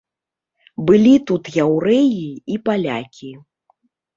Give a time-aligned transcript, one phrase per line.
[0.87, 3.31] Былі тут яўрэі і палякі.